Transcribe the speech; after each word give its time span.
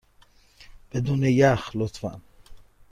بدون 0.91 1.23
یخ، 1.23 1.71
لطفا. 1.75 2.21